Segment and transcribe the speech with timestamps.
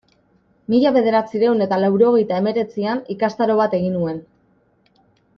[0.73, 4.23] Mila bederatziehun eta laurogeita hemeretzian ikastaro bat egin nuen.